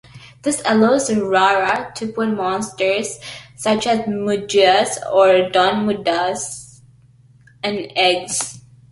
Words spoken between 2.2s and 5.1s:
monsters such as Medusas